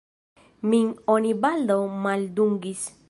Min 0.71 0.87
oni 1.15 1.35
baldaŭ 1.43 1.79
maldungis. 2.07 2.89